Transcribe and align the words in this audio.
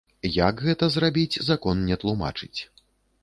Як 0.35 0.63
гэта 0.67 0.85
зрабіць, 0.95 1.41
закон 1.51 1.85
не 1.91 1.97
тлумачыць. 2.05 2.57